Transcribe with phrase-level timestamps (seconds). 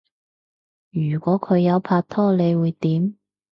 [0.89, 3.17] 如果佢有拍拖你會點？